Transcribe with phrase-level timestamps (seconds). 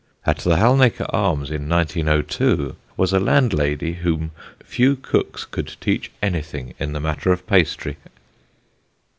[0.25, 4.31] At the Halnaker Arms in 1902 was a landlady whom
[4.65, 7.97] few cooks could teach anything in the matter of pastry.